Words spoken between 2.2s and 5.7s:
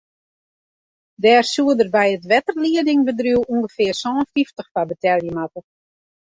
wetterliedingbedriuw ûngefear sân fyftich foar betelje moatte.